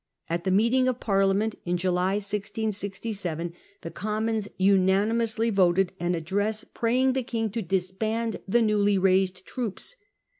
At 0.29 0.45
the 0.45 0.49
meeting 0.49 0.87
of 0.87 0.99
Parliament 0.99 1.53
in 1.63 1.77
July, 1.77 2.13
1667, 2.13 3.53
the 3.81 3.91
Commons 3.91 4.47
unanimously 4.57 5.51
voted 5.51 5.93
an 5.99 6.15
address 6.15 6.63
praying 6.63 7.13
the 7.13 7.21
King 7.21 7.51
to 7.51 7.61
disband 7.61 8.39
the 8.47 8.63
newly 8.63 8.97
raised 8.97 9.45
troops. 9.45 9.95